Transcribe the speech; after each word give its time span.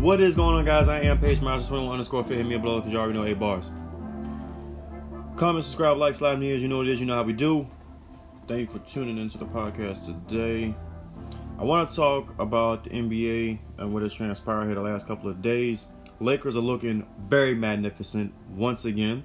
What 0.00 0.18
is 0.22 0.34
going 0.34 0.56
on, 0.56 0.64
guys? 0.64 0.88
I 0.88 1.00
am 1.00 1.18
Page 1.18 1.42
Miles 1.42 1.68
21 1.68 1.92
underscore 1.92 2.24
fit. 2.24 2.38
Hit 2.38 2.46
me 2.46 2.54
a 2.54 2.58
blow 2.58 2.78
because 2.78 2.90
you 2.90 2.98
already 2.98 3.18
know 3.18 3.26
eight 3.26 3.38
bars. 3.38 3.68
Comment, 5.36 5.62
subscribe, 5.62 5.98
like, 5.98 6.14
slide 6.14 6.38
me 6.38 6.54
as 6.54 6.62
you 6.62 6.68
know 6.68 6.78
what 6.78 6.86
it 6.86 6.92
is. 6.92 7.00
You 7.00 7.06
know 7.06 7.16
how 7.16 7.22
we 7.22 7.34
do. 7.34 7.68
Thank 8.48 8.60
you 8.60 8.66
for 8.66 8.78
tuning 8.78 9.18
into 9.18 9.36
the 9.36 9.44
podcast 9.44 10.06
today. 10.06 10.74
I 11.58 11.64
want 11.64 11.90
to 11.90 11.94
talk 11.94 12.34
about 12.38 12.84
the 12.84 12.90
NBA 12.90 13.58
and 13.76 13.92
what 13.92 14.02
has 14.02 14.14
transpired 14.14 14.64
here 14.64 14.74
the 14.74 14.80
last 14.80 15.06
couple 15.06 15.28
of 15.28 15.42
days. 15.42 15.84
Lakers 16.18 16.56
are 16.56 16.60
looking 16.60 17.06
very 17.28 17.54
magnificent 17.54 18.32
once 18.48 18.86
again. 18.86 19.22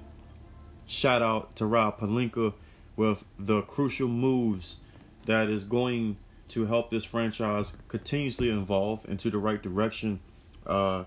Shout 0.84 1.22
out 1.22 1.56
to 1.56 1.64
Rob 1.64 1.98
Pelinka 1.98 2.52
with 2.96 3.24
the 3.38 3.62
crucial 3.62 4.08
moves 4.08 4.80
that 5.24 5.48
is 5.48 5.64
going 5.64 6.18
to 6.48 6.66
help 6.66 6.90
this 6.90 7.06
franchise 7.06 7.78
continuously 7.88 8.50
evolve 8.50 9.06
into 9.08 9.30
the 9.30 9.38
right 9.38 9.62
direction. 9.62 10.20
Uh, 10.66 11.04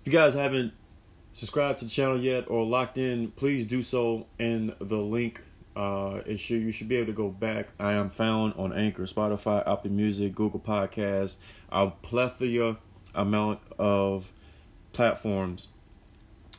if 0.00 0.06
you 0.06 0.12
guys 0.12 0.34
haven't 0.34 0.72
subscribed 1.32 1.78
to 1.80 1.84
the 1.84 1.90
channel 1.90 2.18
yet 2.18 2.44
or 2.48 2.64
locked 2.64 2.98
in, 2.98 3.30
please 3.32 3.66
do 3.66 3.82
so 3.82 4.26
in 4.38 4.74
the 4.78 4.96
link. 4.96 5.42
Uh, 5.74 6.20
it 6.26 6.38
should 6.38 6.60
you 6.60 6.70
should 6.70 6.88
be 6.88 6.96
able 6.96 7.06
to 7.06 7.12
go 7.12 7.30
back. 7.30 7.68
I 7.78 7.92
am 7.94 8.10
found 8.10 8.54
on 8.56 8.72
Anchor, 8.72 9.04
Spotify, 9.04 9.60
Apple 9.60 9.90
Music, 9.90 10.34
Google 10.34 10.60
Podcasts, 10.60 11.38
a 11.70 11.90
plethora 11.90 12.76
amount 13.14 13.60
of 13.78 14.32
platforms 14.92 15.68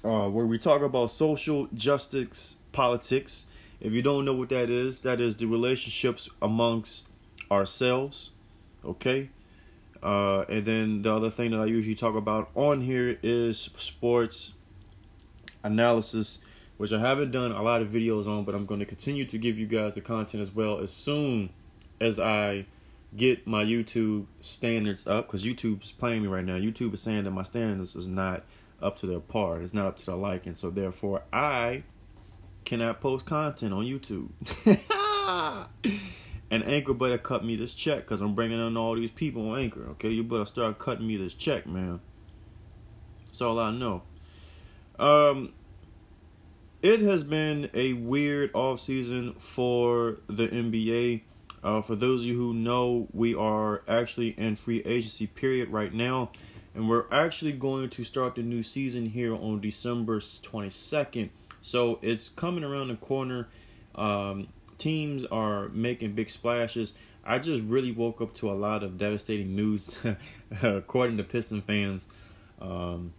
uh, 0.04 0.28
where 0.30 0.46
we 0.46 0.58
talk 0.58 0.82
about 0.82 1.12
social 1.12 1.68
justice 1.74 2.58
politics. 2.72 3.46
If 3.80 3.94
you 3.94 4.02
don't 4.02 4.26
know 4.26 4.34
what 4.34 4.50
that 4.50 4.70
is, 4.70 5.02
that 5.02 5.20
is 5.20 5.36
the 5.36 5.46
relationships 5.46 6.30
amongst 6.42 7.10
ourselves. 7.52 8.32
Okay. 8.84 9.30
Uh, 10.04 10.44
and 10.50 10.66
then 10.66 11.02
the 11.02 11.16
other 11.16 11.30
thing 11.30 11.52
that 11.52 11.62
I 11.62 11.66
usually 11.66 11.96
talk 11.96 12.16
about 12.16 12.50
on 12.56 12.82
here 12.82 13.18
is 13.24 13.58
sports 13.78 14.54
analysis, 15.64 16.40
which 16.78 16.92
I 16.92 17.00
haven't 17.00 17.32
done 17.32 17.54
a 17.54 17.62
lot 17.62 17.82
of 17.82 17.88
videos 17.88 18.28
on, 18.28 18.44
but 18.44 18.54
I'm 18.54 18.66
going 18.66 18.82
to 18.82 18.86
continue 18.86 19.24
to 19.26 19.38
give 19.38 19.58
you 19.58 19.66
guys 19.66 19.96
the 19.96 20.02
content 20.02 20.42
as 20.42 20.54
well 20.54 20.80
as 20.80 20.92
soon 20.92 21.52
as 22.02 22.20
I 22.20 22.66
get 23.16 23.48
my 23.48 23.64
YouTube 23.64 24.26
standards 24.42 25.08
up 25.08 25.28
because 25.28 25.46
YouTube 25.46 25.84
is 25.84 25.92
playing 25.94 26.24
me 26.24 26.28
right 26.28 26.44
now. 26.44 26.56
YouTube 26.56 26.94
is 26.94 27.02
saying 27.02 27.24
that 27.24 27.32
my 27.32 27.44
standards 27.44 27.96
is 27.96 28.10
not 28.10 28.44
up 28.82 28.98
to 28.98 29.06
their 29.06 29.22
par, 29.22 29.62
it's 29.62 29.74
not 29.74 29.86
up 29.86 29.98
to 30.00 30.06
their 30.06 30.16
liking, 30.16 30.56
so 30.56 30.70
therefore 30.70 31.22
I 31.32 31.84
cannot 32.66 33.00
post 33.00 33.26
content 33.26 33.74
on 33.74 33.86
YouTube. 33.86 34.30
and 36.54 36.64
Anchor 36.66 36.94
better 36.94 37.18
cut 37.18 37.44
me 37.44 37.56
this 37.56 37.74
check 37.74 38.02
because 38.02 38.22
I'm 38.22 38.36
bringing 38.36 38.60
in 38.60 38.78
all 38.78 38.96
these 38.96 39.10
people 39.10 39.50
on 39.50 39.60
Anchor. 39.60 39.88
Okay, 39.94 40.10
you 40.10 40.24
better 40.24 40.46
start 40.46 40.78
cutting 40.78 41.08
me 41.08 41.18
this 41.18 41.34
check, 41.34 41.66
man. 41.66 42.00
That's 43.26 43.42
all 43.42 43.58
I 43.58 43.72
know. 43.72 44.04
Um, 45.00 45.54
it 46.84 47.00
has 47.00 47.24
been 47.24 47.72
a 47.74 47.94
weird 47.94 48.52
off 48.54 48.80
season 48.80 49.34
for 49.34 50.20
the 50.28 50.48
NBA. 50.48 51.22
Uh, 51.64 51.82
for 51.82 51.96
those 51.96 52.22
of 52.22 52.28
you 52.28 52.38
who 52.38 52.54
know, 52.54 53.08
we 53.12 53.34
are 53.34 53.82
actually 53.88 54.36
in 54.38 54.56
free 54.56 54.84
agency 54.86 55.26
period 55.26 55.70
right 55.70 55.92
now, 55.92 56.30
and 56.76 56.88
we're 56.88 57.06
actually 57.12 57.54
going 57.54 57.90
to 57.90 58.04
start 58.04 58.36
the 58.36 58.44
new 58.44 58.62
season 58.62 59.08
here 59.08 59.34
on 59.34 59.60
December 59.60 60.20
22nd. 60.20 61.32
So 61.62 61.98
it's 62.04 62.30
coming 62.30 62.64
around 62.64 62.90
the 62.90 62.96
corner. 62.96 63.48
Um, 63.96 64.50
teams 64.84 65.24
are 65.26 65.70
making 65.70 66.12
big 66.12 66.30
splashes. 66.30 66.94
I 67.26 67.40
just 67.40 67.64
really 67.64 67.94
woke 67.94 68.20
up 68.20 68.34
to 68.36 68.52
a 68.52 68.54
lot 68.54 68.84
of 68.84 68.98
devastating 68.98 69.56
news, 69.56 69.98
according 70.62 71.16
to 71.18 71.24
Piston 71.24 71.62
fans, 71.62 72.06
um, 72.60 73.14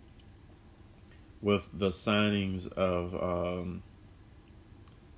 with 1.40 1.70
the 1.72 1.88
signings 1.88 2.70
of 2.74 3.14
um, 3.14 3.82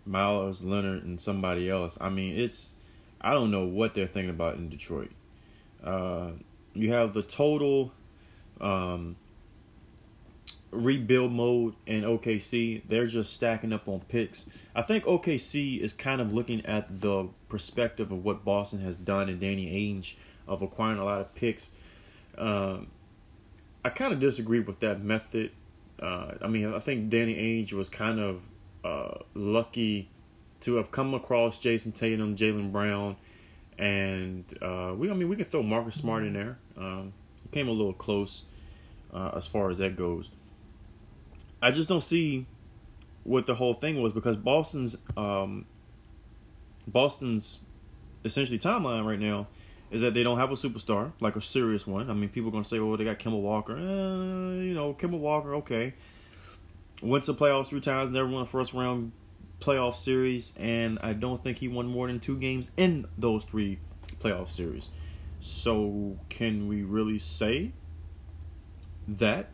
Meyers 0.05 0.63
Leonard 0.63 1.03
and 1.03 1.21
somebody 1.21 1.69
else. 1.69 1.99
I 2.01 2.11
mean, 2.11 2.39
it's 2.39 2.75
I 3.21 3.33
don't 3.33 3.51
know 3.51 3.65
what 3.65 3.95
they're 3.95 4.07
thinking 4.07 4.31
about 4.31 4.55
in 4.55 4.69
Detroit. 4.69 5.11
Uh, 5.83 6.31
you 6.75 6.93
have 6.93 7.13
the 7.13 7.23
total 7.23 7.93
um, 8.61 9.17
rebuild 10.77 11.33
mode 11.33 11.75
in 11.87 12.03
OKC. 12.03 12.83
They're 12.87 13.07
just 13.07 13.33
stacking 13.33 13.73
up 13.73 13.89
on 13.89 14.01
picks. 14.01 14.49
I 14.75 14.83
think 14.83 15.05
OKC 15.05 15.81
is 15.81 15.93
kind 15.93 16.21
of 16.21 16.33
looking 16.33 16.65
at 16.67 17.01
the 17.01 17.29
perspective 17.49 18.13
of 18.13 18.25
what 18.25 18.45
Boston 18.45 18.81
has 18.81 18.97
done 18.97 19.29
in 19.29 19.39
Danny 19.39 19.67
Ainge 19.67 20.15
of 20.47 20.63
acquiring 20.63 20.99
a 20.99 21.05
lot 21.05 21.21
of 21.21 21.35
picks. 21.35 21.77
Um, 22.39 22.89
I 23.85 23.89
kind 23.91 24.13
of 24.13 24.21
disagree 24.21 24.61
with 24.61 24.81
that 24.81 25.03
method. 25.03 25.53
Uh, 26.01 26.33
I 26.43 26.49
mean, 26.49 26.73
I 26.75 26.79
think 26.79 27.09
Danny 27.09 27.35
Ainge 27.35 27.73
was 27.73 27.89
kind 27.89 28.21
of 28.21 28.43
uh, 28.85 29.19
lucky 29.35 30.09
to 30.61 30.77
have 30.77 30.91
come 30.91 31.15
across 31.15 31.61
Jayson 31.61 31.93
Tatum, 31.93 32.37
Jaylen 32.37 32.73
Brown, 32.73 33.17
and 33.79 34.45
uh, 34.61 34.95
we. 34.97 35.11
I 35.11 35.15
mean, 35.15 35.29
we 35.29 35.37
can 35.37 35.45
throw 35.45 35.63
Marcus 35.63 35.95
Smart 35.95 36.25
in 36.25 36.33
there. 36.33 36.59
Um, 36.77 37.13
came 37.53 37.69
a 37.69 37.73
little 37.73 37.93
close 37.93 38.45
uh, 39.13 39.33
as 39.35 39.47
far 39.47 39.71
as 39.71 39.79
that 39.79 39.97
goes. 39.97 40.31
I 41.63 41.71
just 41.71 41.89
don't 41.89 42.03
see 42.03 42.47
what 43.25 43.47
the 43.47 43.55
whole 43.55 43.75
thing 43.75 44.01
was 44.01 44.13
because 44.13 44.37
Boston's 44.37 44.97
um, 45.17 45.67
Boston's 46.87 47.61
essentially 48.25 48.59
timeline 48.59 49.05
right 49.07 49.19
now 49.19 49.49
is 49.91 50.01
that 50.01 50.15
they 50.15 50.23
don't 50.23 50.39
have 50.39 50.51
a 50.51 50.55
superstar 50.55 51.13
like 51.21 51.37
a 51.37 51.41
serious 51.41 51.87
one. 51.87 52.11
I 52.11 52.15
mean, 52.15 52.29
people 52.29 52.51
are 52.51 52.53
gonna 52.53 52.65
say, 52.65 52.79
"Oh, 52.79 52.97
they 52.97 53.05
got 53.05 53.19
Kemba 53.19 53.41
Walker." 53.41 53.77
Eh, 53.77 54.65
you 54.65 54.75
know, 54.75 54.95
Kemba 54.95 55.19
Walker, 55.19 55.55
okay. 55.57 55.95
Went 57.03 57.25
to 57.25 57.35
playoffs 57.35 57.69
three 57.69 57.81
times, 57.81 58.11
never 58.11 58.29
won 58.29 58.43
a 58.43 58.47
first 58.47 58.73
round 58.73 59.13
playoff 59.61 59.95
series, 59.95 60.57
and 60.59 60.99
I 61.03 61.13
don't 61.13 61.43
think 61.43 61.59
he 61.59 61.69
won 61.69 61.87
more 61.87 62.07
than 62.07 62.21
two 62.21 62.39
games 62.39 62.71
in 62.77 63.07
those 63.17 63.45
three 63.45 63.79
playoff 64.21 64.49
series. 64.49 64.89
So, 65.41 66.19
can 66.29 66.69
we 66.69 66.83
really 66.83 67.19
say 67.19 67.73
that 69.07 69.51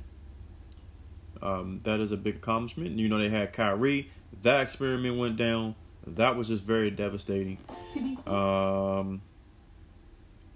um, 1.42 1.80
that 1.82 2.00
is 2.00 2.12
a 2.12 2.16
big 2.16 2.36
accomplishment. 2.36 2.98
You 2.98 3.08
know, 3.08 3.18
they 3.18 3.28
had 3.28 3.52
Kyrie. 3.52 4.10
That 4.42 4.62
experiment 4.62 5.18
went 5.18 5.36
down. 5.36 5.74
That 6.06 6.36
was 6.36 6.48
just 6.48 6.64
very 6.64 6.90
devastating. 6.90 7.58
Um, 8.26 9.22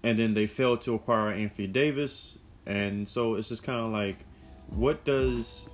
and 0.03 0.19
then 0.19 0.35
they 0.35 0.47
failed 0.47 0.81
to 0.83 0.95
acquire 0.95 1.31
Anthony 1.31 1.69
Davis, 1.69 2.39
and 2.65 3.09
so 3.09 3.35
it's 3.35 3.49
just 3.49 3.65
kind 3.65 3.81
of 3.81 3.93
like, 3.93 4.25
what 4.71 5.05
does 5.05 5.69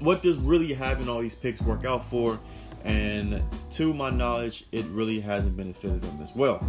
what 0.00 0.22
does 0.22 0.36
really 0.36 0.74
having 0.74 1.08
all 1.08 1.20
these 1.20 1.34
picks 1.34 1.62
work 1.62 1.84
out 1.84 2.04
for? 2.04 2.38
And 2.84 3.40
to 3.70 3.94
my 3.94 4.10
knowledge, 4.10 4.64
it 4.72 4.84
really 4.86 5.20
hasn't 5.20 5.56
benefited 5.56 6.02
them 6.02 6.20
as 6.20 6.34
well. 6.34 6.64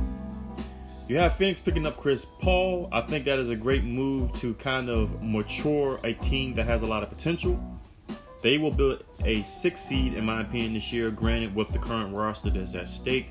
You 1.13 1.19
have 1.19 1.35
Phoenix 1.35 1.62
picking 1.62 1.85
up 1.85 1.96
Chris 1.96 2.25
Paul. 2.25 2.90
I 2.91 3.01
think 3.01 3.25
that 3.25 3.38
is 3.38 3.50
a 3.50 3.56
great 3.56 3.84
move 3.84 4.34
to 4.38 4.56
kind 4.56 4.90
of 4.90 5.22
mature 5.22 6.00
a 6.03 6.13
team 6.13 6.56
that 6.56 6.66
has 6.66 6.81
a 6.81 6.88
lot 6.88 7.03
of 7.03 7.09
potential. 7.09 7.79
They 8.41 8.57
will 8.57 8.72
build 8.72 9.03
a 9.23 9.44
six 9.44 9.81
seed, 9.81 10.16
in 10.16 10.25
my 10.25 10.41
opinion, 10.41 10.73
this 10.73 10.91
year, 10.91 11.12
granted, 11.12 11.53
with 11.53 11.69
the 11.69 11.78
current 11.78 12.16
roster 12.16 12.50
that's 12.50 12.73
at 12.73 12.88
stake. 12.88 13.29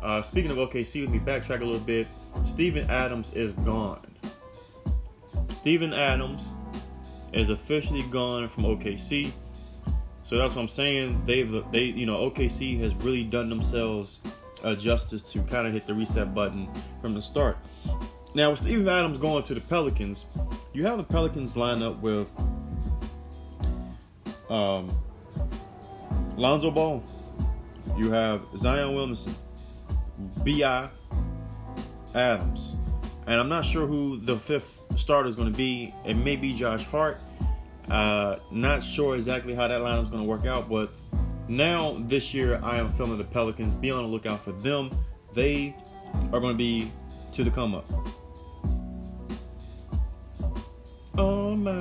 Uh, 0.00 0.22
speaking 0.22 0.52
of 0.52 0.56
OKC, 0.58 1.02
let 1.02 1.10
me 1.10 1.18
backtrack 1.18 1.62
a 1.62 1.64
little 1.64 1.80
bit. 1.80 2.06
Steven 2.44 2.88
Adams 2.88 3.34
is 3.34 3.54
gone. 3.54 4.06
Steven 5.56 5.92
Adams 5.92 6.52
is 7.32 7.50
officially 7.50 8.02
gone 8.02 8.46
from 8.46 8.62
OKC. 8.62 9.32
So 10.22 10.38
that's 10.38 10.54
what 10.54 10.62
I'm 10.62 10.68
saying. 10.68 11.24
They've 11.26 11.64
they 11.72 11.86
you 11.86 12.06
know 12.06 12.30
OKC 12.30 12.78
has 12.82 12.94
really 12.94 13.24
done 13.24 13.48
themselves 13.48 14.20
uh, 14.64 14.74
justice 14.74 15.22
to 15.32 15.42
kind 15.42 15.66
of 15.66 15.72
hit 15.72 15.86
the 15.86 15.94
reset 15.94 16.34
button 16.34 16.68
from 17.00 17.14
the 17.14 17.22
start. 17.22 17.58
Now, 18.34 18.50
with 18.50 18.58
Steven 18.60 18.88
Adams 18.88 19.18
going 19.18 19.44
to 19.44 19.54
the 19.54 19.60
Pelicans, 19.60 20.26
you 20.72 20.84
have 20.84 20.98
the 20.98 21.04
Pelicans 21.04 21.56
line 21.56 21.82
up 21.82 22.00
with 22.02 22.30
um, 24.50 24.90
Lonzo 26.36 26.70
Ball. 26.70 27.02
You 27.96 28.10
have 28.10 28.42
Zion 28.56 28.94
Williamson, 28.94 29.34
B.I. 30.44 30.88
Adams. 32.14 32.74
And 33.26 33.40
I'm 33.40 33.48
not 33.48 33.64
sure 33.64 33.86
who 33.86 34.18
the 34.18 34.38
fifth 34.38 34.80
starter 34.98 35.28
is 35.28 35.34
going 35.34 35.50
to 35.50 35.56
be. 35.56 35.94
It 36.04 36.14
may 36.14 36.36
be 36.36 36.54
Josh 36.54 36.84
Hart. 36.84 37.18
Uh, 37.90 38.36
not 38.50 38.82
sure 38.82 39.14
exactly 39.14 39.54
how 39.54 39.68
that 39.68 39.80
lineup 39.80 40.04
is 40.04 40.10
going 40.10 40.22
to 40.22 40.28
work 40.28 40.44
out, 40.46 40.68
but 40.68 40.90
now, 41.48 41.96
this 42.00 42.34
year, 42.34 42.60
I 42.62 42.78
am 42.78 42.88
filming 42.92 43.18
the 43.18 43.24
Pelicans. 43.24 43.74
Be 43.74 43.90
on 43.90 44.02
the 44.02 44.08
lookout 44.08 44.40
for 44.40 44.52
them. 44.52 44.90
They 45.32 45.76
are 46.32 46.40
going 46.40 46.54
to 46.54 46.58
be 46.58 46.90
to 47.32 47.44
the 47.44 47.50
come 47.50 47.74
up. 47.74 47.86
Oh 51.18 51.54
my, 51.54 51.72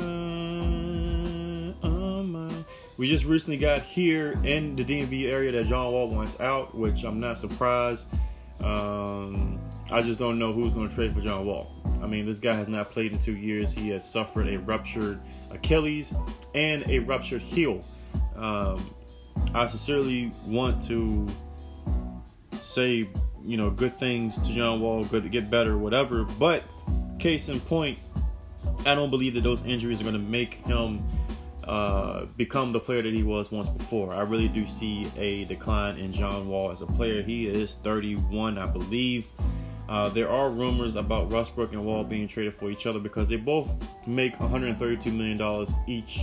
oh 1.84 2.24
my. 2.24 2.52
We 2.98 3.10
just 3.10 3.26
recently 3.26 3.58
got 3.58 3.82
here 3.82 4.40
in 4.44 4.76
the 4.76 4.86
DMV 4.86 5.30
area 5.32 5.52
that 5.52 5.66
John 5.66 5.92
Wall 5.92 6.10
wants 6.10 6.40
out, 6.40 6.76
which 6.76 7.04
I'm 7.04 7.20
not 7.20 7.38
surprised. 7.38 8.08
Um, 8.62 9.60
I 9.92 10.02
just 10.02 10.20
don't 10.20 10.40
know 10.40 10.54
who's 10.54 10.74
going 10.74 10.88
to 10.88 10.96
trade 10.96 11.14
for 11.14 11.22
John 11.22 11.46
Wall. 11.46 11.72
I 12.02 12.08
mean, 12.08 12.26
this 12.26 12.40
guy 12.40 12.54
has 12.54 12.68
not 12.68 12.92
played 12.92 13.12
in 13.12 13.20
two 13.20 13.36
years. 13.36 13.74
He 13.74 13.90
has 13.90 14.10
suffered 14.10 14.48
a 14.48 14.58
ruptured 14.58 15.20
Achilles 15.52 16.14
and 16.54 16.88
a 16.90 17.00
ruptured 17.00 17.42
heel. 17.42 17.84
Um, 18.36 18.90
I 19.54 19.68
sincerely 19.68 20.32
want 20.46 20.82
to 20.84 21.28
say, 22.62 23.08
you 23.44 23.58
know, 23.58 23.70
good 23.70 23.96
things 23.98 24.38
to 24.40 24.54
John 24.54 24.82
Wall, 24.82 25.04
good 25.06 25.24
to 25.24 25.30
get 25.30 25.50
better, 25.50 25.78
whatever. 25.78 26.24
But 26.24 26.64
case 27.20 27.50
in 27.50 27.60
point, 27.60 27.98
I 28.86 28.96
don't 28.96 29.10
believe 29.10 29.34
that 29.36 29.42
those 29.44 29.66
injuries 29.66 30.02
are 30.02 30.04
going 30.04 30.16
to 30.16 30.20
make 30.20 30.56
him 30.66 31.04
uh, 31.68 32.26
become 32.38 32.72
the 32.72 32.80
player 32.80 33.02
that 33.02 33.14
he 33.14 33.24
was 33.24 33.52
once 33.52 33.70
before. 33.70 34.14
I 34.14 34.22
really 34.22 34.48
do 34.48 34.66
see 34.66 35.10
a 35.18 35.46
decline 35.46 35.98
in 35.98 36.14
John 36.14 36.48
Wall 36.48 36.72
as 36.72 36.82
a 36.82 36.86
player. 36.86 37.22
He 37.22 37.48
is 37.48 37.76
31, 37.76 38.58
I 38.58 38.68
believe. 38.68 39.28
Uh, 39.88 40.10
there 40.10 40.30
are 40.30 40.50
rumors 40.50 40.96
about 40.96 41.30
Westbrook 41.30 41.74
and 41.74 41.86
Wall 41.86 42.04
being 42.04 42.28
traded 42.28 42.54
for 42.54 42.70
each 42.72 42.88
other 42.88 43.00
because 43.00 43.30
they 43.30 43.36
both 43.36 43.76
make 44.08 44.40
132 44.40 45.12
million 45.12 45.38
dollars 45.38 45.74
each 45.88 46.22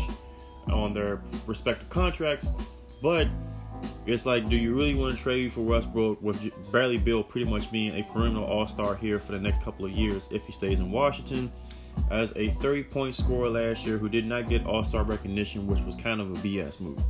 on 0.68 0.92
their 0.92 1.20
respective 1.46 1.88
contracts. 1.88 2.48
But 3.02 3.26
it's 4.06 4.24
like, 4.24 4.48
do 4.48 4.56
you 4.56 4.74
really 4.74 4.94
want 4.94 5.16
to 5.16 5.22
trade 5.22 5.52
for 5.52 5.60
Westbrook 5.62 6.22
with 6.22 6.52
Bradley 6.70 6.98
Beal 6.98 7.24
pretty 7.24 7.50
much 7.50 7.70
being 7.72 7.98
a 7.98 8.04
perennial 8.04 8.44
All 8.44 8.66
Star 8.66 8.94
here 8.94 9.18
for 9.18 9.32
the 9.32 9.40
next 9.40 9.62
couple 9.62 9.84
of 9.84 9.90
years 9.90 10.30
if 10.30 10.46
he 10.46 10.52
stays 10.52 10.78
in 10.78 10.90
Washington? 10.90 11.50
As 12.10 12.32
a 12.36 12.50
30 12.50 12.84
point 12.84 13.14
scorer 13.14 13.50
last 13.50 13.84
year 13.84 13.98
who 13.98 14.08
did 14.08 14.24
not 14.24 14.48
get 14.48 14.64
All 14.64 14.84
Star 14.84 15.02
recognition, 15.02 15.66
which 15.66 15.80
was 15.80 15.96
kind 15.96 16.20
of 16.20 16.30
a 16.30 16.34
BS 16.36 16.80
move. 16.80 17.02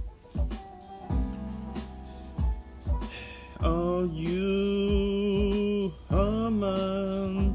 Oh, 3.65 4.07
you 4.13 5.93
are 6.11 6.51
mine. 6.51 7.55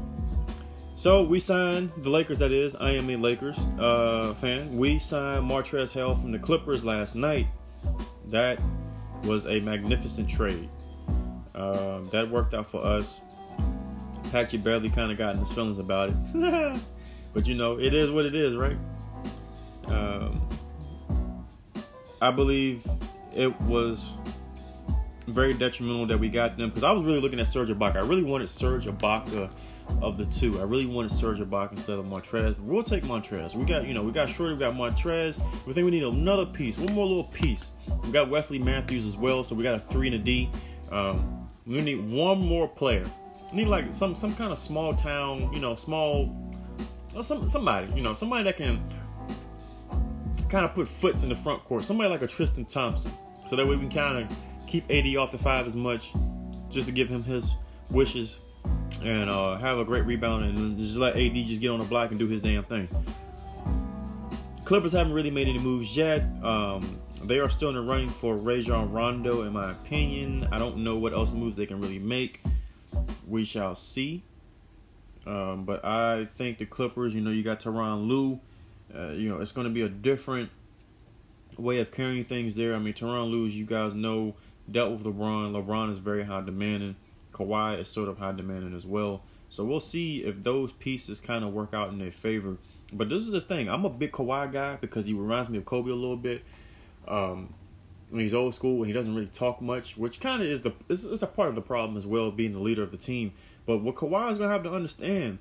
So 0.96 1.22
we 1.22 1.38
signed 1.38 1.92
the 1.98 2.08
Lakers. 2.08 2.38
That 2.38 2.50
is, 2.50 2.74
I 2.76 2.92
am 2.92 3.10
a 3.10 3.16
Lakers 3.16 3.58
uh, 3.78 4.32
fan. 4.32 4.78
We 4.78 4.98
signed 4.98 5.44
Montrezl 5.44 5.92
Harrell 5.92 6.18
from 6.18 6.32
the 6.32 6.38
Clippers 6.38 6.82
last 6.82 7.14
night. 7.14 7.46
That 8.28 8.60
was 9.24 9.46
a 9.46 9.60
magnificent 9.60 10.28
trade. 10.28 10.68
Uh, 11.54 12.00
that 12.12 12.28
worked 12.28 12.54
out 12.54 12.66
for 12.66 12.84
us. 12.84 13.20
Patrick 14.30 14.62
Beverley 14.62 14.90
kind 14.90 15.10
of 15.10 15.18
got 15.18 15.34
in 15.34 15.40
his 15.40 15.50
feelings 15.52 15.78
about 15.78 16.10
it, 16.10 16.80
but 17.34 17.46
you 17.46 17.54
know, 17.54 17.78
it 17.78 17.94
is 17.94 18.10
what 18.10 18.26
it 18.26 18.34
is, 18.34 18.54
right? 18.54 18.76
Um, 19.86 20.46
I 22.20 22.30
believe 22.30 22.86
it 23.34 23.58
was 23.62 24.12
very 25.32 25.54
detrimental 25.54 26.06
that 26.06 26.18
we 26.18 26.28
got 26.28 26.56
them 26.56 26.70
because 26.70 26.84
I 26.84 26.92
was 26.92 27.04
really 27.04 27.20
looking 27.20 27.40
at 27.40 27.46
Serge 27.46 27.68
Ibaka. 27.68 27.96
I 27.96 28.00
really 28.00 28.22
wanted 28.22 28.48
Serge 28.48 28.86
Ibaka 28.86 29.50
of 30.02 30.16
the 30.16 30.26
two. 30.26 30.60
I 30.60 30.64
really 30.64 30.86
wanted 30.86 31.10
Serge 31.10 31.38
Ibaka 31.38 31.72
instead 31.72 31.98
of 31.98 32.06
Montrez. 32.06 32.54
But 32.56 32.62
we'll 32.62 32.82
take 32.82 33.04
Montrez. 33.04 33.54
We 33.54 33.64
got 33.64 33.86
you 33.86 33.94
know 33.94 34.02
we 34.02 34.12
got 34.12 34.28
Shorty, 34.28 34.54
we 34.54 34.60
got 34.60 34.74
Montrez. 34.74 35.42
We 35.66 35.72
think 35.72 35.84
we 35.84 35.90
need 35.90 36.04
another 36.04 36.46
piece, 36.46 36.78
one 36.78 36.94
more 36.94 37.06
little 37.06 37.24
piece. 37.24 37.72
We 38.04 38.10
got 38.10 38.28
Wesley 38.28 38.58
Matthews 38.58 39.06
as 39.06 39.16
well, 39.16 39.44
so 39.44 39.54
we 39.54 39.62
got 39.62 39.74
a 39.74 39.80
three 39.80 40.08
and 40.08 40.16
a 40.16 40.18
D. 40.18 40.50
Um, 40.90 41.48
we 41.66 41.80
need 41.80 42.10
one 42.10 42.40
more 42.40 42.68
player. 42.68 43.06
We 43.52 43.58
need 43.58 43.68
like 43.68 43.92
some 43.92 44.16
some 44.16 44.34
kind 44.34 44.52
of 44.52 44.58
small 44.58 44.92
town, 44.92 45.52
you 45.52 45.60
know, 45.60 45.74
small 45.74 46.34
some 47.22 47.46
somebody, 47.48 47.88
you 47.94 48.02
know, 48.02 48.14
somebody 48.14 48.44
that 48.44 48.56
can 48.56 48.80
kind 50.48 50.64
of 50.64 50.74
put 50.74 50.88
foots 50.88 51.22
in 51.22 51.28
the 51.28 51.36
front 51.36 51.64
court. 51.64 51.84
Somebody 51.84 52.10
like 52.10 52.22
a 52.22 52.26
Tristan 52.26 52.64
Thompson, 52.64 53.12
so 53.46 53.56
that 53.56 53.66
way 53.66 53.76
we 53.76 53.80
can 53.80 53.90
kind 53.90 54.24
of 54.24 54.38
keep 54.68 54.90
AD 54.90 55.16
off 55.16 55.32
the 55.32 55.38
five 55.38 55.66
as 55.66 55.74
much, 55.74 56.12
just 56.70 56.86
to 56.88 56.92
give 56.92 57.08
him 57.08 57.24
his 57.24 57.52
wishes 57.90 58.42
and 59.02 59.30
uh, 59.30 59.56
have 59.58 59.78
a 59.78 59.84
great 59.84 60.04
rebound 60.04 60.44
and 60.44 60.78
just 60.78 60.96
let 60.96 61.16
AD 61.16 61.32
just 61.32 61.60
get 61.60 61.70
on 61.70 61.78
the 61.78 61.84
block 61.84 62.10
and 62.10 62.18
do 62.18 62.26
his 62.26 62.40
damn 62.40 62.64
thing. 62.64 62.88
Clippers 64.64 64.92
haven't 64.92 65.14
really 65.14 65.30
made 65.30 65.48
any 65.48 65.58
moves 65.58 65.96
yet. 65.96 66.22
Um, 66.42 66.98
they 67.24 67.38
are 67.38 67.48
still 67.48 67.70
in 67.70 67.74
the 67.74 67.80
running 67.80 68.10
for 68.10 68.36
Rajon 68.36 68.92
Rondo, 68.92 69.42
in 69.42 69.54
my 69.54 69.70
opinion. 69.70 70.46
I 70.52 70.58
don't 70.58 70.78
know 70.78 70.98
what 70.98 71.14
else 71.14 71.32
moves 71.32 71.56
they 71.56 71.66
can 71.66 71.80
really 71.80 71.98
make. 71.98 72.42
We 73.26 73.44
shall 73.44 73.74
see. 73.74 74.24
Um, 75.26 75.64
but 75.64 75.84
I 75.84 76.26
think 76.26 76.58
the 76.58 76.66
Clippers, 76.66 77.14
you 77.14 77.20
know, 77.20 77.30
you 77.30 77.42
got 77.42 77.60
Tyronn 77.60 78.08
Lue. 78.08 78.40
Uh, 78.94 79.12
you 79.12 79.28
know, 79.28 79.40
it's 79.40 79.52
going 79.52 79.66
to 79.66 79.72
be 79.72 79.82
a 79.82 79.88
different 79.88 80.50
way 81.56 81.80
of 81.80 81.90
carrying 81.90 82.24
things 82.24 82.54
there. 82.54 82.74
I 82.74 82.78
mean, 82.78 82.94
Tyronn 82.94 83.30
Lue, 83.30 83.46
you 83.46 83.64
guys 83.64 83.94
know, 83.94 84.34
dealt 84.70 84.92
with 84.92 85.04
LeBron. 85.04 85.52
LeBron 85.52 85.90
is 85.90 85.98
very 85.98 86.24
high 86.24 86.40
demanding. 86.40 86.96
Kawhi 87.32 87.78
is 87.78 87.88
sort 87.88 88.08
of 88.08 88.18
high 88.18 88.32
demanding 88.32 88.74
as 88.74 88.86
well. 88.86 89.22
So 89.48 89.64
we'll 89.64 89.80
see 89.80 90.24
if 90.24 90.42
those 90.42 90.72
pieces 90.72 91.20
kind 91.20 91.44
of 91.44 91.52
work 91.52 91.72
out 91.72 91.90
in 91.90 91.98
their 91.98 92.10
favor. 92.10 92.56
But 92.92 93.08
this 93.08 93.22
is 93.22 93.32
the 93.32 93.40
thing. 93.40 93.68
I'm 93.68 93.84
a 93.84 93.90
big 93.90 94.12
Kawhi 94.12 94.52
guy 94.52 94.76
because 94.76 95.06
he 95.06 95.12
reminds 95.12 95.48
me 95.48 95.58
of 95.58 95.64
Kobe 95.64 95.90
a 95.90 95.94
little 95.94 96.16
bit. 96.16 96.42
Um, 97.06 97.54
when 98.10 98.22
he's 98.22 98.34
old 98.34 98.54
school 98.54 98.78
and 98.78 98.86
he 98.86 98.92
doesn't 98.92 99.14
really 99.14 99.28
talk 99.28 99.60
much, 99.60 99.96
which 99.96 100.20
kind 100.20 100.42
of 100.42 100.48
is 100.48 100.62
the 100.62 100.72
it's, 100.88 101.04
it's, 101.04 101.22
a 101.22 101.26
part 101.26 101.50
of 101.50 101.54
the 101.54 101.60
problem 101.60 101.96
as 101.96 102.06
well, 102.06 102.30
being 102.30 102.52
the 102.52 102.58
leader 102.58 102.82
of 102.82 102.90
the 102.90 102.96
team. 102.96 103.32
But 103.66 103.78
what 103.78 103.96
Kawhi 103.96 104.30
is 104.30 104.38
gonna 104.38 104.52
have 104.52 104.62
to 104.62 104.72
understand 104.72 105.38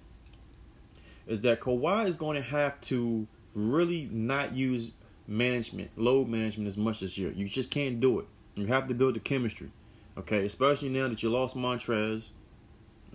is 1.28 1.42
that 1.42 1.60
Kawhi 1.62 2.08
is 2.08 2.18
going 2.18 2.42
to 2.42 2.50
have 2.50 2.80
to 2.82 3.28
really 3.54 4.10
not 4.12 4.56
use 4.56 4.92
management, 5.28 5.92
load 5.98 6.28
management 6.28 6.68
as 6.68 6.78
much 6.78 7.02
this 7.02 7.18
year. 7.18 7.32
You 7.32 7.48
just 7.48 7.70
can't 7.70 8.00
do 8.00 8.20
it. 8.20 8.26
You 8.58 8.66
have 8.68 8.88
to 8.88 8.94
build 8.94 9.16
the 9.16 9.20
chemistry, 9.20 9.70
okay? 10.18 10.46
Especially 10.46 10.90
now 10.90 11.08
that 11.08 11.22
you 11.22 11.30
lost 11.30 11.56
Montrez. 11.56 12.30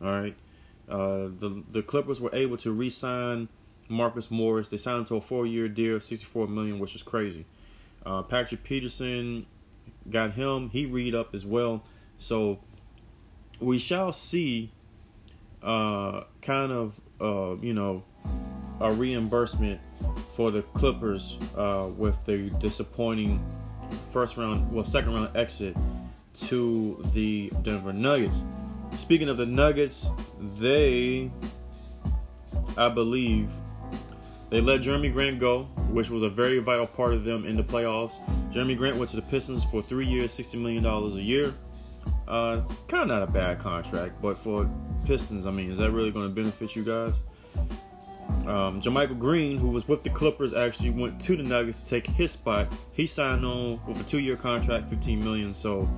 All 0.00 0.10
right, 0.10 0.36
uh, 0.88 1.28
the 1.38 1.62
the 1.70 1.82
Clippers 1.82 2.20
were 2.20 2.34
able 2.34 2.56
to 2.58 2.72
re-sign 2.72 3.48
Marcus 3.88 4.30
Morris. 4.30 4.68
They 4.68 4.76
signed 4.76 5.00
him 5.00 5.04
to 5.06 5.16
a 5.16 5.20
four-year 5.20 5.68
deal, 5.68 6.00
sixty-four 6.00 6.46
million, 6.46 6.78
which 6.78 6.94
is 6.94 7.02
crazy. 7.02 7.44
Uh, 8.06 8.22
Patrick 8.22 8.64
Patterson 8.64 9.46
got 10.08 10.32
him. 10.32 10.70
He 10.70 10.86
read 10.86 11.14
up 11.14 11.34
as 11.34 11.44
well. 11.44 11.82
So 12.18 12.60
we 13.60 13.78
shall 13.78 14.12
see, 14.12 14.70
uh, 15.62 16.22
kind 16.40 16.72
of, 16.72 17.00
uh, 17.20 17.56
you 17.60 17.74
know, 17.74 18.04
a 18.80 18.92
reimbursement 18.92 19.80
for 20.30 20.50
the 20.50 20.62
Clippers 20.62 21.36
uh, 21.56 21.90
with 21.96 22.24
the 22.26 22.50
disappointing 22.58 23.44
first 24.10 24.36
round, 24.36 24.72
well, 24.72 24.84
second 24.84 25.14
round 25.14 25.36
exit 25.36 25.76
to 26.34 27.02
the 27.12 27.52
Denver 27.62 27.92
Nuggets. 27.92 28.44
Speaking 28.96 29.28
of 29.28 29.36
the 29.36 29.46
Nuggets, 29.46 30.10
they, 30.40 31.30
I 32.76 32.88
believe, 32.88 33.50
they 34.50 34.60
let 34.60 34.80
Jerami 34.80 35.12
Grant 35.12 35.38
go, 35.38 35.64
which 35.90 36.10
was 36.10 36.22
a 36.22 36.28
very 36.28 36.58
vital 36.58 36.86
part 36.86 37.14
of 37.14 37.24
them 37.24 37.46
in 37.46 37.56
the 37.56 37.64
playoffs. 37.64 38.16
Jerami 38.52 38.76
Grant 38.76 38.96
went 38.96 39.10
to 39.10 39.16
the 39.16 39.22
Pistons 39.22 39.64
for 39.64 39.82
three 39.82 40.06
years, 40.06 40.36
$60 40.36 40.60
million 40.60 40.84
a 40.84 41.08
year. 41.22 41.54
Uh, 42.28 42.60
kind 42.88 43.02
of 43.02 43.08
not 43.08 43.22
a 43.22 43.26
bad 43.26 43.58
contract, 43.58 44.20
but 44.20 44.36
for 44.36 44.70
Pistons, 45.06 45.46
I 45.46 45.50
mean, 45.50 45.70
is 45.70 45.78
that 45.78 45.90
really 45.90 46.10
going 46.10 46.28
to 46.28 46.34
benefit 46.34 46.76
you 46.76 46.84
guys? 46.84 47.22
Um, 48.46 48.80
JaMychal 48.80 49.18
Green, 49.18 49.58
who 49.58 49.68
was 49.68 49.86
with 49.86 50.02
the 50.02 50.10
Clippers, 50.10 50.54
actually 50.54 50.90
went 50.90 51.20
to 51.22 51.36
the 51.36 51.42
Nuggets 51.42 51.82
to 51.82 51.90
take 51.90 52.06
his 52.06 52.32
spot. 52.32 52.72
He 52.92 53.06
signed 53.06 53.44
on 53.44 53.80
with 53.86 54.00
a 54.00 54.04
two-year 54.04 54.36
contract, 54.36 54.88
15 54.90 55.22
million. 55.22 55.52
So, 55.52 55.88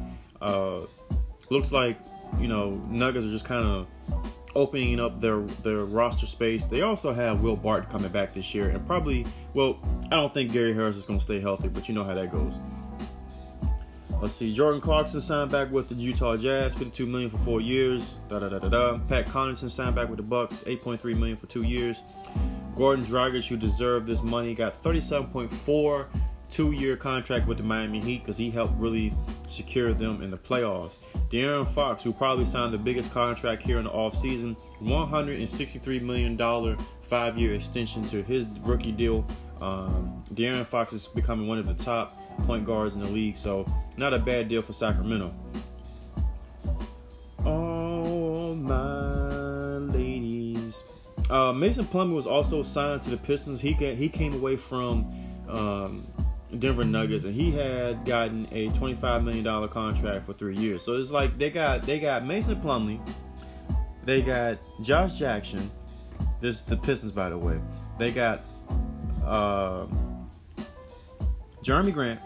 uh, 0.42 0.80
looks 1.50 1.72
like 1.72 1.98
you 2.38 2.48
know 2.48 2.70
Nuggets 2.88 3.24
are 3.24 3.30
just 3.30 3.44
kind 3.44 3.64
of 3.64 3.86
opening 4.54 5.00
up 5.00 5.20
their 5.20 5.40
their 5.62 5.78
roster 5.78 6.26
space. 6.26 6.66
They 6.66 6.82
also 6.82 7.12
have 7.12 7.42
Will 7.42 7.56
Barton 7.56 7.90
coming 7.90 8.10
back 8.10 8.34
this 8.34 8.54
year, 8.54 8.68
and 8.68 8.86
probably 8.86 9.26
well, 9.54 9.78
I 10.06 10.16
don't 10.16 10.32
think 10.32 10.52
Gary 10.52 10.74
Harris 10.74 10.96
is 10.96 11.06
going 11.06 11.18
to 11.18 11.24
stay 11.24 11.40
healthy, 11.40 11.68
but 11.68 11.88
you 11.88 11.94
know 11.94 12.04
how 12.04 12.14
that 12.14 12.30
goes. 12.30 12.58
Let's 14.24 14.36
see. 14.36 14.54
Jordan 14.54 14.80
Clarkson 14.80 15.20
signed 15.20 15.50
back 15.50 15.70
with 15.70 15.90
the 15.90 15.94
Utah 15.96 16.38
Jazz, 16.38 16.74
52 16.74 17.04
million 17.04 17.28
for 17.28 17.36
four 17.36 17.60
years. 17.60 18.14
Da 18.30 18.38
da 18.38 18.48
da 18.48 18.58
da 18.58 18.70
da. 18.70 18.98
Pat 19.06 19.26
Connaughton 19.26 19.68
signed 19.68 19.94
back 19.94 20.08
with 20.08 20.16
the 20.16 20.22
Bucks, 20.22 20.64
8.3 20.66 21.14
million 21.18 21.36
for 21.36 21.46
two 21.46 21.62
years. 21.62 21.98
Goran 22.74 23.04
Dragic, 23.04 23.46
who 23.46 23.58
deserved 23.58 24.06
this 24.06 24.22
money, 24.22 24.54
got 24.54 24.72
37.4 24.82 26.06
two-year 26.50 26.96
contract 26.96 27.46
with 27.46 27.58
the 27.58 27.64
Miami 27.64 28.00
Heat 28.00 28.20
because 28.22 28.38
he 28.38 28.50
helped 28.50 28.72
really 28.78 29.12
secure 29.46 29.92
them 29.92 30.22
in 30.22 30.30
the 30.30 30.38
playoffs. 30.38 31.00
De'Aaron 31.28 31.68
Fox, 31.68 32.02
who 32.02 32.10
probably 32.10 32.46
signed 32.46 32.72
the 32.72 32.78
biggest 32.78 33.12
contract 33.12 33.62
here 33.62 33.76
in 33.76 33.84
the 33.84 33.90
offseason, 33.90 34.58
$163 34.80 36.00
million 36.00 36.78
five-year 37.02 37.54
extension 37.54 38.08
to 38.08 38.22
his 38.22 38.46
rookie 38.60 38.92
deal. 38.92 39.26
Um, 39.60 40.22
De'Aaron 40.34 40.64
Fox 40.66 40.92
is 40.92 41.06
becoming 41.06 41.46
one 41.46 41.58
of 41.58 41.66
the 41.66 41.74
top 41.74 42.12
point 42.46 42.64
guards 42.64 42.96
in 42.96 43.02
the 43.02 43.08
league, 43.08 43.36
so 43.36 43.66
not 43.96 44.12
a 44.12 44.18
bad 44.18 44.48
deal 44.48 44.62
for 44.62 44.72
Sacramento. 44.72 45.32
Oh 47.44 48.54
my 48.54 49.76
ladies. 49.92 50.82
Uh, 51.30 51.52
Mason 51.52 51.84
Plumlee 51.84 52.14
was 52.14 52.26
also 52.26 52.62
signed 52.62 53.02
to 53.02 53.10
the 53.10 53.16
Pistons. 53.16 53.60
He 53.60 53.72
he 53.72 54.08
came 54.08 54.34
away 54.34 54.56
from 54.56 55.06
um, 55.48 56.06
Denver 56.58 56.84
Nuggets 56.84 57.24
and 57.24 57.34
he 57.34 57.50
had 57.50 58.04
gotten 58.04 58.46
a 58.52 58.68
$25 58.70 59.24
million 59.24 59.68
contract 59.68 60.24
for 60.24 60.32
three 60.32 60.56
years. 60.56 60.82
So 60.82 60.96
it's 60.98 61.10
like 61.10 61.38
they 61.38 61.50
got 61.50 61.82
they 61.82 62.00
got 62.00 62.24
Mason 62.24 62.56
Plumlee, 62.56 63.00
they 64.04 64.22
got 64.22 64.58
Josh 64.82 65.18
Jackson, 65.18 65.70
This 66.40 66.60
is 66.60 66.64
the 66.64 66.76
Pistons, 66.76 67.12
by 67.12 67.28
the 67.28 67.38
way. 67.38 67.60
They 67.98 68.10
got 68.10 68.40
uh, 69.26 69.86
Jerami 71.62 71.92
Grant, 71.92 72.20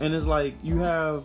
and 0.00 0.14
it's 0.14 0.26
like 0.26 0.54
you 0.62 0.78
have 0.78 1.24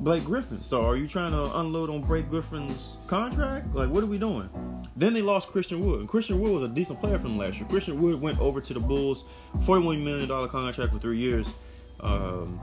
Blake 0.00 0.24
Griffin. 0.24 0.62
So 0.62 0.82
are 0.82 0.96
you 0.96 1.06
trying 1.08 1.32
to 1.32 1.58
unload 1.58 1.90
on 1.90 2.02
Blake 2.02 2.28
Griffin's 2.28 2.96
contract? 3.06 3.74
Like, 3.74 3.88
what 3.88 4.02
are 4.02 4.06
we 4.06 4.18
doing? 4.18 4.48
Then 4.96 5.14
they 5.14 5.22
lost 5.22 5.48
Christian 5.48 5.80
Wood. 5.80 6.00
And 6.00 6.08
Christian 6.08 6.40
Wood 6.40 6.52
was 6.52 6.62
a 6.62 6.68
decent 6.68 7.00
player 7.00 7.18
from 7.18 7.38
last 7.38 7.58
year. 7.58 7.68
Christian 7.68 8.00
Wood 8.00 8.20
went 8.20 8.38
over 8.40 8.60
to 8.60 8.74
the 8.74 8.80
Bulls, 8.80 9.24
$41 9.58 10.02
million 10.02 10.48
contract 10.48 10.92
for 10.92 10.98
three 10.98 11.18
years. 11.18 11.52
Um, 12.00 12.60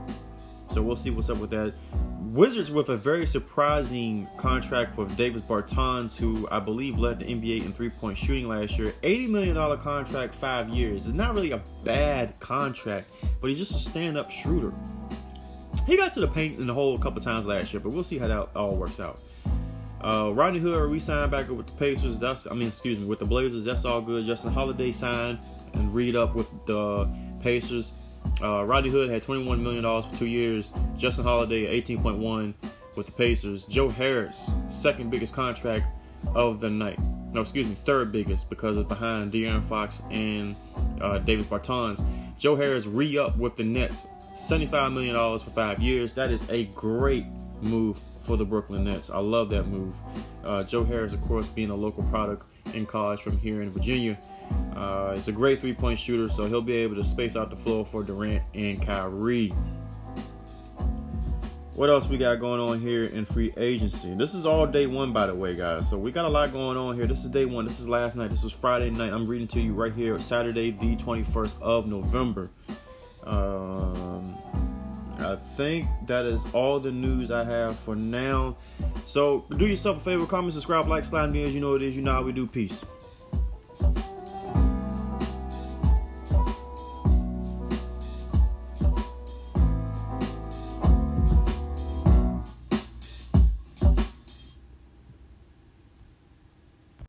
so 0.70 0.82
we'll 0.82 0.96
see 0.96 1.10
what's 1.10 1.30
up 1.30 1.38
with 1.38 1.50
that. 1.50 1.74
Wizards 2.32 2.70
with 2.70 2.88
a 2.88 2.96
very 2.96 3.26
surprising 3.26 4.26
contract 4.38 4.94
for 4.94 5.04
Davis 5.04 5.42
Bertans, 5.42 6.16
who 6.16 6.48
I 6.50 6.60
believe 6.60 6.98
led 6.98 7.18
the 7.18 7.26
NBA 7.26 7.66
in 7.66 7.74
three 7.74 7.90
point 7.90 8.16
shooting 8.16 8.48
last 8.48 8.78
year. 8.78 8.94
$80 9.02 9.28
million 9.28 9.78
contract, 9.78 10.34
five 10.34 10.70
years. 10.70 11.04
It's 11.04 11.14
not 11.14 11.34
really 11.34 11.50
a 11.50 11.62
bad 11.84 12.40
contract, 12.40 13.08
but 13.42 13.48
he's 13.48 13.58
just 13.58 13.72
a 13.72 13.78
stand 13.78 14.16
up 14.16 14.30
shooter. 14.30 14.72
He 15.86 15.94
got 15.98 16.14
to 16.14 16.20
the 16.20 16.28
paint 16.28 16.58
in 16.58 16.66
the 16.66 16.72
hole 16.72 16.94
a 16.94 16.98
couple 16.98 17.20
times 17.20 17.44
last 17.44 17.74
year, 17.74 17.80
but 17.80 17.92
we'll 17.92 18.02
see 18.02 18.16
how 18.16 18.28
that 18.28 18.48
all 18.56 18.76
works 18.76 18.98
out. 18.98 19.20
Uh, 20.02 20.32
Rodney 20.32 20.58
Hood 20.58 20.90
re-signed 20.90 21.30
back 21.30 21.50
with 21.50 21.66
the 21.66 21.72
Pacers. 21.72 22.18
That's 22.18 22.46
I 22.50 22.54
mean, 22.54 22.68
excuse 22.68 22.98
me, 22.98 23.04
with 23.04 23.18
the 23.18 23.26
Blazers. 23.26 23.66
That's 23.66 23.84
all 23.84 24.00
good. 24.00 24.24
Justin 24.24 24.54
Holiday 24.54 24.90
signed 24.90 25.40
and 25.74 25.92
read 25.92 26.16
up 26.16 26.34
with 26.34 26.48
the 26.64 27.06
Pacers. 27.42 27.92
Uh, 28.42 28.64
Rodney 28.64 28.90
Hood 28.90 29.10
had 29.10 29.22
21 29.22 29.62
million 29.62 29.82
dollars 29.84 30.06
for 30.06 30.16
two 30.16 30.26
years. 30.26 30.72
Justin 30.96 31.24
Holiday 31.24 31.80
18.1 31.80 32.54
with 32.96 33.06
the 33.06 33.12
Pacers. 33.12 33.66
Joe 33.66 33.88
Harris, 33.88 34.54
second 34.68 35.10
biggest 35.10 35.34
contract 35.34 35.86
of 36.34 36.60
the 36.60 36.70
night. 36.70 36.98
No, 37.32 37.40
excuse 37.40 37.66
me, 37.66 37.74
third 37.74 38.12
biggest 38.12 38.50
because 38.50 38.76
it's 38.76 38.88
behind 38.88 39.32
De'Aaron 39.32 39.62
Fox 39.62 40.02
and 40.10 40.54
uh, 41.00 41.18
Davis 41.18 41.46
Bertans. 41.46 42.04
Joe 42.38 42.56
Harris 42.56 42.86
re-up 42.86 43.36
with 43.38 43.56
the 43.56 43.64
Nets, 43.64 44.06
75 44.36 44.92
million 44.92 45.14
dollars 45.14 45.42
for 45.42 45.50
five 45.50 45.80
years. 45.80 46.14
That 46.14 46.30
is 46.30 46.48
a 46.50 46.64
great 46.66 47.24
move 47.62 47.98
for 48.22 48.36
the 48.36 48.44
Brooklyn 48.44 48.84
Nets. 48.84 49.10
I 49.10 49.18
love 49.18 49.48
that 49.50 49.64
move. 49.66 49.94
Uh, 50.44 50.62
Joe 50.64 50.84
Harris, 50.84 51.12
of 51.12 51.20
course, 51.22 51.48
being 51.48 51.70
a 51.70 51.74
local 51.76 52.02
product 52.04 52.44
in 52.74 52.86
college 52.86 53.20
from 53.20 53.38
here 53.38 53.62
in 53.62 53.70
Virginia. 53.70 54.18
Uh, 54.74 55.14
he's 55.14 55.28
a 55.28 55.32
great 55.32 55.60
three 55.60 55.74
point 55.74 55.98
shooter, 55.98 56.28
so 56.28 56.46
he'll 56.46 56.62
be 56.62 56.74
able 56.74 56.96
to 56.96 57.04
space 57.04 57.36
out 57.36 57.50
the 57.50 57.56
floor 57.56 57.84
for 57.84 58.02
Durant 58.02 58.42
and 58.54 58.80
Kyrie. 58.80 59.52
What 61.74 61.88
else 61.88 62.06
we 62.06 62.18
got 62.18 62.38
going 62.38 62.60
on 62.60 62.80
here 62.80 63.06
in 63.06 63.24
free 63.24 63.50
agency? 63.56 64.12
This 64.14 64.34
is 64.34 64.44
all 64.44 64.66
day 64.66 64.86
one, 64.86 65.14
by 65.14 65.26
the 65.26 65.34
way, 65.34 65.56
guys. 65.56 65.88
So 65.88 65.96
we 65.96 66.12
got 66.12 66.26
a 66.26 66.28
lot 66.28 66.52
going 66.52 66.76
on 66.76 66.96
here. 66.96 67.06
This 67.06 67.24
is 67.24 67.30
day 67.30 67.46
one. 67.46 67.64
This 67.64 67.80
is 67.80 67.88
last 67.88 68.14
night. 68.14 68.28
This 68.28 68.42
was 68.42 68.52
Friday 68.52 68.90
night. 68.90 69.10
I'm 69.10 69.26
reading 69.26 69.48
to 69.48 69.60
you 69.60 69.72
right 69.72 69.92
here, 69.92 70.18
Saturday, 70.18 70.70
the 70.70 70.96
21st 70.96 71.62
of 71.62 71.86
November. 71.86 72.50
Um, 73.24 74.36
I 75.22 75.36
think 75.36 75.86
that 76.06 76.24
is 76.24 76.44
all 76.52 76.78
the 76.80 76.90
news 76.90 77.30
I 77.30 77.44
have 77.44 77.78
for 77.78 77.94
now. 77.94 78.56
So 79.06 79.44
do 79.56 79.66
yourself 79.66 79.98
a 79.98 80.00
favor, 80.00 80.26
comment, 80.26 80.52
subscribe, 80.52 80.86
like, 80.88 81.04
slide 81.04 81.30
me 81.30 81.44
as 81.44 81.54
you 81.54 81.60
know 81.60 81.74
it 81.74 81.82
is. 81.82 81.96
You 81.96 82.02
know 82.02 82.12
how 82.12 82.22
we 82.22 82.32
do. 82.32 82.46
Peace. 82.46 82.84